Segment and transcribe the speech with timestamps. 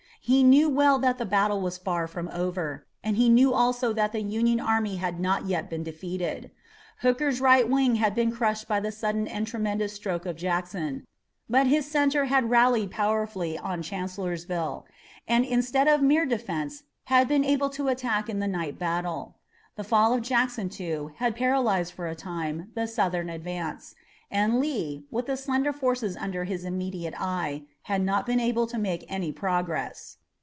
[0.23, 4.11] He knew well that the battle was far from over, and he knew also that
[4.11, 6.51] the Union army had not yet been defeated.
[6.99, 11.07] Hooker's right wing had been crushed by the sudden and tremendous stroke of Jackson,
[11.49, 14.85] but his center had rallied powerfully on Chancellorsville,
[15.27, 19.37] and instead of a mere defense had been able to attack in the night battle.
[19.75, 23.95] The fall of Jackson, too, had paralyzed for a time the Southern advance,
[24.33, 28.77] and Lee, with the slender forces under his immediate eye, had not been able to
[28.77, 30.15] make any progress.